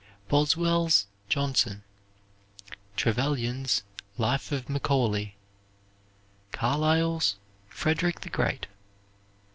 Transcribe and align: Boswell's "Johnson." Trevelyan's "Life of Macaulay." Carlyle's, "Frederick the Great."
Boswell's 0.29 1.05
"Johnson." 1.29 1.83
Trevelyan's 2.97 3.83
"Life 4.17 4.51
of 4.51 4.67
Macaulay." 4.67 5.35
Carlyle's, 6.51 7.35
"Frederick 7.69 8.21
the 8.21 8.29
Great." 8.31 8.65